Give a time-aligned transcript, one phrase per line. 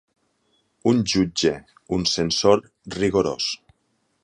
[0.91, 1.51] Un jutge,
[1.99, 2.65] un censor,
[3.03, 3.53] rigorós.